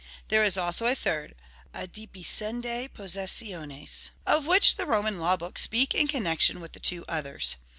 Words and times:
There 0.29 0.43
is 0.43 0.57
also 0.57 0.87
a 0.87 0.95
third, 0.95 1.35
adipiscendae 1.75 2.89
possessionis, 2.89 4.09
of 4.25 4.47
which 4.47 4.75
the 4.77 4.87
Roman 4.87 5.19
law 5.19 5.37
books 5.37 5.61
speak 5.61 5.93
in 5.93 6.07
connection 6.07 6.59
with 6.59 6.71
the 6.73 6.79
two 6.79 7.05
others. 7.07 7.55